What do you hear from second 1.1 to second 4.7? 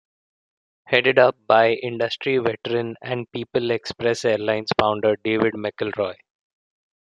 up by industry veteran and People Express Airlines